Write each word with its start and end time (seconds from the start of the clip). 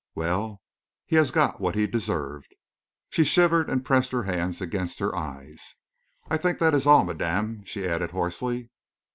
Well, 0.15 0.63
he 1.05 1.15
has 1.17 1.29
got 1.29 1.61
what 1.61 1.75
he 1.75 1.85
deserved!" 1.85 2.55
She 3.11 3.23
shivered 3.23 3.69
and 3.69 3.85
pressed 3.85 4.11
her 4.13 4.23
hands 4.23 4.59
against 4.59 4.97
her 4.97 5.15
eyes. 5.15 5.75
"I 6.27 6.37
think 6.37 6.57
that 6.57 6.73
is 6.73 6.87
all, 6.87 7.05
madame," 7.05 7.63
she 7.65 7.87
added, 7.87 8.09
hoarsely. 8.09 8.71